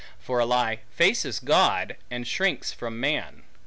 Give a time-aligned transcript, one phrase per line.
[0.19, 3.43] For a lie faces God, and shrinks from man.